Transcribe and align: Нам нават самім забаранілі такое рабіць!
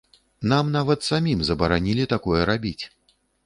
Нам 0.53 0.71
нават 0.77 1.05
самім 1.09 1.45
забаранілі 1.51 2.11
такое 2.17 2.41
рабіць! 2.55 2.79